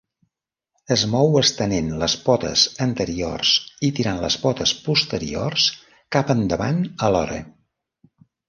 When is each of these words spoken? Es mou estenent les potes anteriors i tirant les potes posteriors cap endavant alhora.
Es 0.93 1.01
mou 1.15 1.35
estenent 1.41 1.91
les 2.03 2.15
potes 2.29 2.63
anteriors 2.87 3.51
i 3.89 3.93
tirant 3.99 4.19
les 4.25 4.39
potes 4.47 4.75
posteriors 4.89 5.69
cap 6.17 6.37
endavant 6.39 6.85
alhora. 7.11 7.41